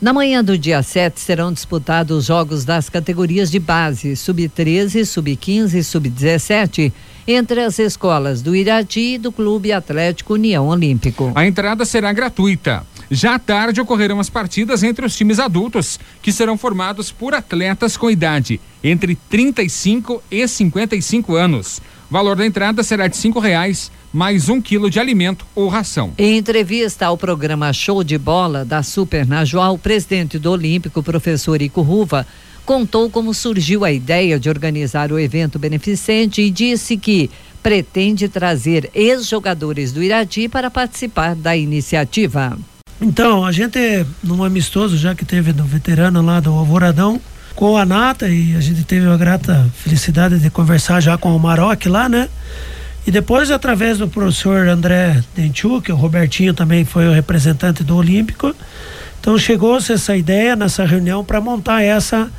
Na 0.00 0.12
manhã 0.12 0.44
do 0.44 0.56
dia 0.56 0.80
7 0.80 1.18
serão 1.18 1.52
disputados 1.52 2.18
os 2.18 2.24
jogos 2.26 2.64
das 2.64 2.88
categorias 2.88 3.50
de 3.50 3.58
base, 3.58 4.14
sub-13, 4.14 5.04
sub-15 5.04 5.74
e 5.74 5.82
sub-17, 5.82 6.92
entre 7.26 7.62
as 7.62 7.80
escolas 7.80 8.40
do 8.40 8.54
Irati 8.54 9.14
e 9.14 9.18
do 9.18 9.32
Clube 9.32 9.72
Atlético 9.72 10.34
União 10.34 10.68
Olímpico. 10.68 11.32
A 11.34 11.44
entrada 11.44 11.84
será 11.84 12.12
gratuita. 12.12 12.86
Já 13.10 13.34
à 13.34 13.38
tarde 13.40 13.80
ocorrerão 13.80 14.20
as 14.20 14.30
partidas 14.30 14.84
entre 14.84 15.04
os 15.04 15.16
times 15.16 15.40
adultos, 15.40 15.98
que 16.22 16.32
serão 16.32 16.56
formados 16.56 17.10
por 17.10 17.34
atletas 17.34 17.96
com 17.96 18.08
idade 18.08 18.60
entre 18.84 19.16
35 19.28 20.22
e 20.30 20.46
55 20.46 21.34
anos. 21.34 21.78
O 22.08 22.12
valor 22.12 22.36
da 22.36 22.46
entrada 22.46 22.84
será 22.84 23.08
de 23.08 23.16
cinco 23.16 23.40
reais 23.40 23.90
mais 24.12 24.48
um 24.48 24.60
quilo 24.60 24.90
de 24.90 24.98
alimento 24.98 25.46
ou 25.54 25.68
ração. 25.68 26.12
Em 26.16 26.36
entrevista 26.36 27.06
ao 27.06 27.16
programa 27.16 27.72
Show 27.72 28.02
de 28.02 28.16
Bola 28.16 28.64
da 28.64 28.82
Super 28.82 29.26
Najual, 29.26 29.74
o 29.74 29.78
presidente 29.78 30.38
do 30.38 30.50
Olímpico, 30.50 31.02
professor 31.02 31.60
Ico 31.60 31.82
Ruva, 31.82 32.26
contou 32.64 33.08
como 33.10 33.32
surgiu 33.32 33.84
a 33.84 33.92
ideia 33.92 34.38
de 34.38 34.48
organizar 34.48 35.12
o 35.12 35.18
evento 35.18 35.58
beneficente 35.58 36.42
e 36.42 36.50
disse 36.50 36.96
que 36.96 37.30
pretende 37.62 38.28
trazer 38.28 38.90
ex-jogadores 38.94 39.92
do 39.92 40.02
Irati 40.02 40.48
para 40.48 40.70
participar 40.70 41.34
da 41.34 41.56
iniciativa. 41.56 42.58
Então, 43.00 43.44
a 43.44 43.52
gente, 43.52 43.78
num 44.22 44.42
amistoso 44.42 44.96
já 44.96 45.14
que 45.14 45.24
teve 45.24 45.52
no 45.52 45.64
veterano 45.64 46.20
lá 46.20 46.40
do 46.40 46.50
Alvoradão, 46.50 47.20
com 47.54 47.76
a 47.76 47.84
Nata, 47.84 48.28
e 48.28 48.54
a 48.54 48.60
gente 48.60 48.84
teve 48.84 49.08
a 49.08 49.16
grata 49.16 49.68
felicidade 49.74 50.38
de 50.38 50.50
conversar 50.50 51.00
já 51.00 51.18
com 51.18 51.34
o 51.34 51.40
Maroc 51.40 51.86
lá, 51.86 52.08
né? 52.08 52.28
E 53.08 53.10
depois, 53.10 53.50
através 53.50 53.96
do 53.96 54.06
professor 54.06 54.68
André 54.68 55.24
Denchuk, 55.34 55.90
o 55.90 55.96
Robertinho 55.96 56.52
também 56.52 56.84
foi 56.84 57.08
o 57.08 57.10
representante 57.10 57.82
do 57.82 57.96
Olímpico, 57.96 58.54
então 59.18 59.38
chegou-se 59.38 59.90
essa 59.90 60.14
ideia 60.14 60.54
nessa 60.54 60.84
reunião 60.84 61.24
para 61.24 61.40
montar 61.40 61.82
essa, 61.82 62.30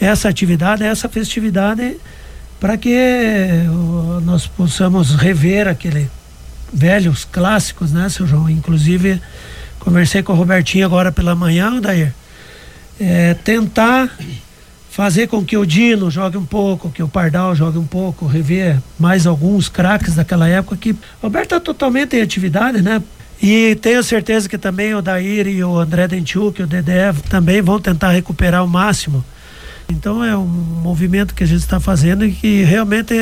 essa 0.00 0.28
atividade, 0.28 0.84
essa 0.84 1.08
festividade, 1.08 1.96
para 2.60 2.76
que 2.76 2.96
nós 4.22 4.46
possamos 4.46 5.16
rever 5.16 5.66
aquele 5.66 6.08
velhos 6.72 7.24
clássicos, 7.24 7.90
né, 7.90 8.08
seu 8.08 8.24
João? 8.24 8.48
Inclusive, 8.48 9.20
conversei 9.80 10.22
com 10.22 10.32
o 10.32 10.36
Robertinho 10.36 10.86
agora 10.86 11.10
pela 11.10 11.34
manhã, 11.34 11.80
Dair, 11.80 12.14
é, 13.00 13.34
tentar 13.34 14.16
fazer 14.94 15.26
com 15.26 15.44
que 15.44 15.56
o 15.56 15.66
Dino 15.66 16.08
jogue 16.08 16.36
um 16.36 16.46
pouco, 16.46 16.88
que 16.88 17.02
o 17.02 17.08
Pardal 17.08 17.52
jogue 17.52 17.76
um 17.76 17.84
pouco, 17.84 18.28
rever 18.28 18.78
mais 18.96 19.26
alguns 19.26 19.68
craques 19.68 20.14
daquela 20.14 20.48
época 20.48 20.76
que 20.76 20.92
o 20.92 20.98
Roberto 21.20 21.46
está 21.46 21.58
totalmente 21.58 22.14
em 22.14 22.22
atividade, 22.22 22.80
né? 22.80 23.02
E 23.42 23.74
tenho 23.82 24.04
certeza 24.04 24.48
que 24.48 24.56
também 24.56 24.94
o 24.94 25.02
Dair 25.02 25.48
e 25.48 25.64
o 25.64 25.80
André 25.80 26.06
Denchuk, 26.06 26.62
o 26.62 26.66
Dedé 26.68 27.12
também 27.28 27.60
vão 27.60 27.80
tentar 27.80 28.10
recuperar 28.10 28.64
o 28.64 28.68
máximo. 28.68 29.24
Então 29.88 30.22
é 30.22 30.36
um 30.36 30.46
movimento 30.46 31.34
que 31.34 31.42
a 31.42 31.46
gente 31.46 31.58
está 31.58 31.80
fazendo 31.80 32.24
e 32.24 32.30
que 32.30 32.62
realmente, 32.62 33.14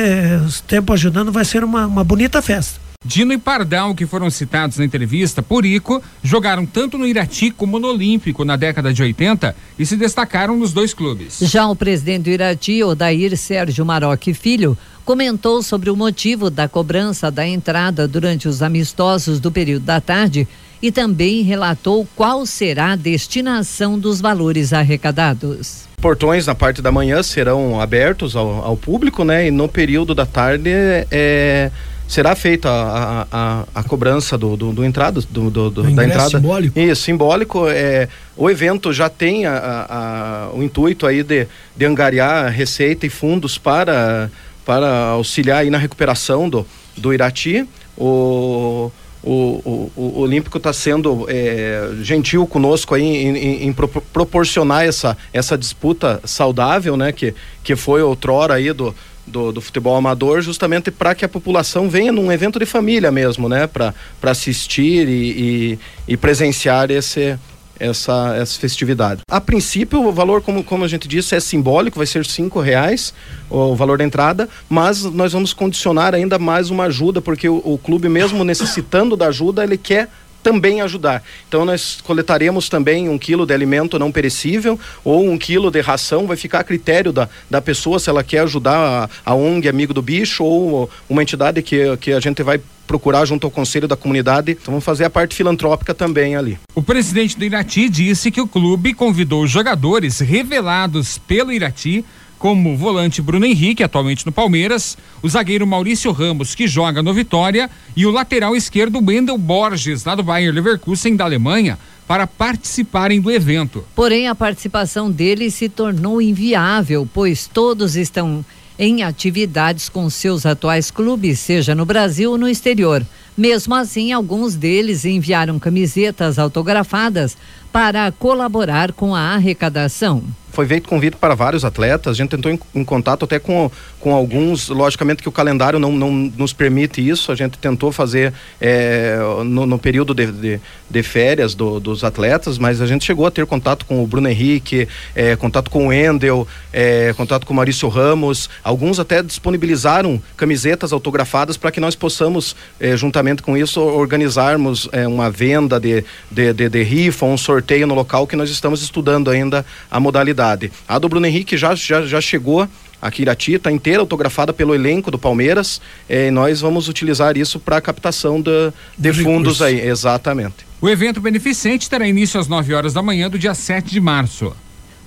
os 0.45 0.61
tempos 0.61 0.93
ajudando, 0.93 1.31
vai 1.31 1.43
ser 1.43 1.63
uma, 1.63 1.87
uma 1.87 2.03
bonita 2.03 2.39
festa. 2.39 2.79
Dino 3.05 3.33
e 3.33 3.37
Pardal, 3.37 3.93
que 3.93 4.05
foram 4.05 4.29
citados 4.29 4.77
na 4.77 4.85
entrevista 4.85 5.41
por 5.41 5.65
Ico, 5.65 6.01
jogaram 6.23 6.65
tanto 6.65 6.97
no 6.97 7.05
Irati 7.05 7.51
como 7.51 7.77
no 7.77 7.89
Olímpico 7.89 8.45
na 8.45 8.55
década 8.55 8.93
de 8.93 9.01
80 9.01 9.53
e 9.77 9.85
se 9.85 9.97
destacaram 9.97 10.55
nos 10.55 10.71
dois 10.71 10.93
clubes. 10.93 11.39
Já 11.41 11.67
o 11.67 11.75
presidente 11.75 12.23
do 12.23 12.29
Irati, 12.29 12.81
Odair 12.81 13.37
Sérgio 13.37 13.85
Maroc 13.85 14.23
Filho, 14.33 14.77
comentou 15.03 15.61
sobre 15.61 15.89
o 15.89 15.95
motivo 15.97 16.49
da 16.49 16.69
cobrança 16.69 17.29
da 17.29 17.45
entrada 17.45 18.07
durante 18.07 18.47
os 18.47 18.61
amistosos 18.61 19.39
do 19.39 19.51
período 19.51 19.83
da 19.83 19.99
tarde 19.99 20.47
e 20.81 20.91
também 20.91 21.43
relatou 21.43 22.07
qual 22.15 22.45
será 22.45 22.91
a 22.91 22.95
destinação 22.95 23.97
dos 23.97 24.19
valores 24.21 24.73
arrecadados. 24.73 25.85
Portões 26.01 26.45
na 26.45 26.53
parte 26.53 26.81
da 26.81 26.91
manhã 26.91 27.23
serão 27.23 27.79
abertos 27.79 28.35
ao, 28.35 28.65
ao 28.65 28.75
público, 28.75 29.23
né? 29.23 29.47
E 29.47 29.51
no 29.51 29.69
período 29.69 30.13
da 30.13 30.25
tarde 30.25 30.69
é 31.09 31.71
será 32.13 32.35
feita 32.35 32.69
a, 32.69 33.27
a, 33.31 33.63
a 33.73 33.83
cobrança 33.83 34.37
do, 34.37 34.55
do, 34.55 34.71
do 34.71 34.85
entrada 34.85 35.19
do, 35.31 35.49
do, 35.49 35.69
do 35.71 35.83
da 35.95 36.05
entrada? 36.05 36.29
simbólico? 36.29 36.79
Isso 36.79 37.01
simbólico. 37.01 37.67
É 37.67 38.07
o 38.37 38.49
evento 38.49 38.93
já 38.93 39.09
tem 39.09 39.45
a, 39.45 39.55
a, 39.89 40.55
o 40.55 40.61
intuito 40.61 41.07
aí 41.07 41.23
de, 41.23 41.47
de 41.75 41.85
angariar 41.85 42.51
receita 42.51 43.05
e 43.07 43.09
fundos 43.09 43.57
para 43.57 44.29
para 44.63 45.07
auxiliar 45.07 45.59
aí 45.59 45.69
na 45.69 45.77
recuperação 45.77 46.47
do, 46.47 46.65
do 46.95 47.13
Irati. 47.13 47.67
O 47.97 48.91
o, 49.25 49.89
o, 49.95 50.01
o 50.01 50.19
Olímpico 50.19 50.57
está 50.57 50.73
sendo 50.73 51.25
é, 51.29 51.91
gentil 52.01 52.45
conosco 52.45 52.93
aí 52.93 53.01
em, 53.01 53.37
em, 53.37 53.67
em 53.67 53.73
pro, 53.73 53.87
proporcionar 53.87 54.83
essa, 54.83 55.17
essa 55.31 55.57
disputa 55.57 56.19
saudável, 56.25 56.97
né? 56.97 57.13
Que, 57.13 57.33
que 57.63 57.73
foi 57.73 58.01
outrora 58.01 58.55
aí 58.55 58.73
do, 58.73 58.93
do, 59.25 59.51
do 59.51 59.61
futebol 59.61 59.95
amador, 59.95 60.41
justamente 60.41 60.91
para 60.91 61.15
que 61.15 61.25
a 61.25 61.29
população 61.29 61.89
venha 61.89 62.11
num 62.11 62.31
evento 62.31 62.59
de 62.59 62.65
família 62.65 63.11
mesmo, 63.11 63.47
né? 63.47 63.67
Para 63.67 63.93
assistir 64.23 65.07
e, 65.07 65.11
e, 65.11 65.79
e 66.07 66.17
presenciar 66.17 66.91
esse, 66.91 67.37
essa, 67.79 68.35
essa 68.37 68.59
festividade. 68.59 69.21
A 69.29 69.41
princípio, 69.41 70.01
o 70.05 70.11
valor, 70.11 70.41
como, 70.41 70.63
como 70.63 70.83
a 70.83 70.87
gente 70.87 71.07
disse, 71.07 71.35
é 71.35 71.39
simbólico, 71.39 71.97
vai 71.97 72.07
ser 72.07 72.25
cinco 72.25 72.59
reais 72.59 73.13
o 73.49 73.75
valor 73.75 73.97
da 73.97 74.03
entrada, 74.03 74.49
mas 74.69 75.03
nós 75.03 75.33
vamos 75.33 75.53
condicionar 75.53 76.15
ainda 76.15 76.39
mais 76.39 76.69
uma 76.69 76.85
ajuda, 76.85 77.21
porque 77.21 77.47
o, 77.47 77.61
o 77.63 77.77
clube, 77.77 78.09
mesmo 78.09 78.43
necessitando 78.43 79.15
da 79.15 79.27
ajuda, 79.27 79.63
ele 79.63 79.77
quer 79.77 80.09
também 80.43 80.81
ajudar. 80.81 81.23
Então 81.47 81.63
nós 81.63 81.99
coletaremos 82.03 82.67
também 82.67 83.07
um 83.07 83.17
quilo 83.17 83.45
de 83.45 83.53
alimento 83.53 83.97
não 83.97 84.11
perecível 84.11 84.77
ou 85.03 85.27
um 85.27 85.37
quilo 85.37 85.71
de 85.71 85.79
ração, 85.81 86.27
vai 86.27 86.37
ficar 86.37 86.59
a 86.59 86.63
critério 86.63 87.13
da, 87.13 87.29
da 87.49 87.61
pessoa 87.61 87.97
se 87.97 88.09
ela 88.09 88.23
quer 88.23 88.39
ajudar 88.39 89.09
a, 89.25 89.31
a 89.31 89.33
ONG 89.33 89.69
Amigo 89.69 89.93
do 89.93 90.01
Bicho 90.01 90.43
ou 90.43 90.89
uma 91.09 91.23
entidade 91.23 91.61
que, 91.61 91.95
que 91.97 92.11
a 92.11 92.19
gente 92.19 92.43
vai 92.43 92.59
procurar 92.85 93.25
junto 93.25 93.47
ao 93.47 93.51
conselho 93.51 93.87
da 93.87 93.95
comunidade. 93.95 94.51
Então 94.51 94.73
vamos 94.73 94.83
fazer 94.83 95.05
a 95.05 95.09
parte 95.09 95.35
filantrópica 95.35 95.93
também 95.93 96.35
ali. 96.35 96.59
O 96.75 96.83
presidente 96.83 97.37
do 97.37 97.45
Irati 97.45 97.89
disse 97.89 98.29
que 98.29 98.41
o 98.41 98.47
clube 98.47 98.93
convidou 98.93 99.47
jogadores 99.47 100.19
revelados 100.19 101.17
pelo 101.17 101.51
Irati 101.51 102.03
como 102.43 102.73
o 102.73 102.77
volante 102.77 103.21
Bruno 103.21 103.45
Henrique, 103.45 103.83
atualmente 103.83 104.25
no 104.25 104.31
Palmeiras, 104.33 104.97
o 105.21 105.29
zagueiro 105.29 105.65
Maurício 105.65 106.11
Ramos, 106.11 106.53
que 106.53 106.67
joga 106.67 107.01
no 107.01 107.13
Vitória, 107.13 107.69
e 107.95 108.05
o 108.05 108.11
lateral 108.11 108.53
esquerdo 108.53 109.01
Wendel 109.01 109.37
Borges, 109.37 110.03
lá 110.03 110.13
do 110.13 110.23
Bayern 110.23 110.53
Leverkusen 110.53 111.15
da 111.15 111.23
Alemanha, 111.23 111.79
para 112.05 112.27
participarem 112.27 113.21
do 113.21 113.31
evento. 113.31 113.85
Porém, 113.95 114.27
a 114.27 114.35
participação 114.35 115.09
deles 115.09 115.53
se 115.53 115.69
tornou 115.69 116.21
inviável, 116.21 117.07
pois 117.13 117.47
todos 117.47 117.95
estão 117.95 118.43
em 118.77 119.03
atividades 119.03 119.87
com 119.87 120.09
seus 120.09 120.45
atuais 120.45 120.91
clubes, 120.91 121.39
seja 121.39 121.73
no 121.73 121.85
Brasil 121.85 122.31
ou 122.31 122.37
no 122.37 122.49
exterior. 122.49 123.05
Mesmo 123.37 123.73
assim, 123.73 124.11
alguns 124.11 124.53
deles 124.53 125.05
enviaram 125.05 125.57
camisetas 125.57 126.37
autografadas 126.37 127.37
para 127.71 128.11
colaborar 128.11 128.91
com 128.91 129.15
a 129.15 129.33
arrecadação 129.33 130.21
foi 130.53 130.67
feito 130.67 130.87
convite 130.87 131.17
para 131.17 131.33
vários 131.33 131.65
atletas, 131.65 132.11
a 132.11 132.15
gente 132.15 132.29
tentou 132.29 132.51
em, 132.51 132.59
em, 132.75 132.83
contato 132.83 133.25
até 133.25 133.39
com, 133.39 133.71
com 133.99 134.13
alguns, 134.13 134.69
logicamente 134.69 135.23
que 135.23 135.27
o 135.27 135.31
calendário 135.31 135.79
não, 135.79 135.91
não 135.91 136.11
nos 136.11 136.53
permite 136.53 137.05
isso, 137.05 137.31
a 137.31 137.35
gente 137.35 137.57
tentou 137.57 137.91
fazer 137.91 138.31
é, 138.61 139.17
no, 139.43 139.65
no, 139.65 139.79
período 139.79 140.13
de, 140.13 140.31
de, 140.31 140.59
de 140.87 141.03
férias 141.03 141.55
do, 141.55 141.79
dos 141.79 142.03
atletas, 142.03 142.59
mas 142.59 142.81
a 142.81 142.85
gente 142.85 143.03
chegou 143.03 143.25
a 143.25 143.31
ter 143.31 143.47
contato 143.47 143.83
com 143.87 144.03
o 144.03 144.05
Bruno 144.05 144.29
Henrique, 144.29 144.87
é, 145.15 145.35
contato 145.35 145.71
com 145.71 145.87
o 145.87 145.93
Endel, 145.93 146.47
é, 146.71 147.11
contato 147.17 147.47
com 147.47 147.53
o 147.53 147.55
Maurício 147.55 147.89
Ramos, 147.89 148.47
alguns 148.63 148.99
até 148.99 149.23
disponibilizaram 149.23 150.21
camisetas 150.37 150.93
autografadas 150.93 151.57
para 151.57 151.71
que 151.71 151.79
nós 151.79 151.95
possamos, 151.95 152.55
é, 152.79 152.95
juntamente 152.95 153.41
com 153.41 153.57
isso, 153.57 153.81
organizarmos 153.81 154.87
é, 154.91 155.07
uma 155.07 155.31
venda 155.31 155.79
de, 155.79 156.05
de, 156.29 156.53
de, 156.53 156.69
de 156.69 156.83
rifa, 156.83 157.25
um 157.25 157.37
sorteio 157.37 157.87
no 157.87 157.95
local 157.95 158.27
que 158.27 158.35
nós 158.35 158.51
estamos 158.51 158.83
estudando 158.83 159.31
ainda 159.31 159.65
a 159.89 159.99
modalidade 159.99 160.42
cidade. 160.43 160.71
A 160.87 160.99
do 160.99 161.07
Bruno 161.07 161.25
Henrique 161.25 161.55
já, 161.57 161.73
já, 161.73 162.05
já 162.05 162.19
chegou 162.19 162.67
aqui 163.01 163.21
Irati, 163.21 163.53
está 163.53 163.71
inteira 163.71 163.99
autografada 163.99 164.53
pelo 164.53 164.73
elenco 164.73 165.11
do 165.11 165.17
Palmeiras. 165.17 165.81
Eh, 166.07 166.27
e 166.27 166.31
nós 166.31 166.61
vamos 166.61 166.87
utilizar 166.87 167.37
isso 167.37 167.59
para 167.59 167.81
captação 167.81 168.41
de, 168.41 168.71
de 168.97 169.13
fundos 169.13 169.61
aí, 169.61 169.79
exatamente. 169.79 170.65
O 170.79 170.89
evento 170.89 171.19
beneficente 171.21 171.89
terá 171.89 172.07
início 172.07 172.39
às 172.39 172.47
9 172.47 172.73
horas 172.73 172.93
da 172.93 173.01
manhã 173.01 173.29
do 173.29 173.39
dia 173.39 173.53
7 173.53 173.91
de 173.91 173.99
março. 173.99 174.53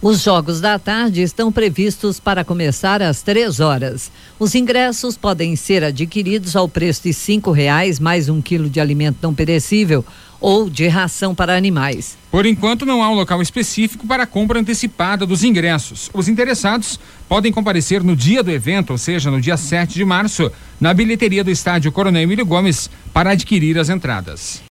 Os 0.03 0.23
jogos 0.23 0.61
da 0.61 0.79
tarde 0.79 1.23
estão 1.23 1.51
previstos 1.51 2.21
para 2.21 2.45
começar 2.45 3.01
às 3.01 3.23
três 3.23 3.61
horas. 3.61 4.13
Os 4.39 4.55
ingressos 4.55 5.17
podem 5.17 5.57
ser 5.57 5.83
adquiridos 5.83 6.55
ao 6.55 6.69
preço 6.69 7.05
de 7.05 7.15
cinco 7.15 7.51
reais 7.51 7.99
mais 7.99 8.29
um 8.29 8.43
quilo 8.43 8.69
de 8.69 8.79
alimento 8.79 9.17
não 9.23 9.35
perecível 9.35 10.05
ou 10.39 10.69
de 10.69 10.87
ração 10.87 11.35
para 11.35 11.57
animais. 11.57 12.15
Por 12.31 12.45
enquanto, 12.45 12.85
não 12.85 13.03
há 13.03 13.09
um 13.09 13.15
local 13.15 13.41
específico 13.41 14.07
para 14.07 14.25
a 14.25 14.27
compra 14.27 14.61
antecipada 14.61 15.25
dos 15.25 15.43
ingressos. 15.43 16.11
Os 16.13 16.29
interessados 16.29 17.01
podem 17.27 17.51
comparecer 17.51 18.05
no 18.05 18.15
dia 18.15 18.43
do 18.43 18.51
evento, 18.51 18.91
ou 18.91 18.99
seja, 18.99 19.31
no 19.31 19.41
dia 19.41 19.57
7 19.57 19.95
de 19.95 20.05
março, 20.05 20.53
na 20.79 20.93
bilheteria 20.93 21.43
do 21.43 21.51
estádio 21.51 21.91
Coronel 21.91 22.23
Emílio 22.23 22.45
Gomes, 22.45 22.91
para 23.15 23.31
adquirir 23.31 23.79
as 23.79 23.89
entradas. 23.89 24.61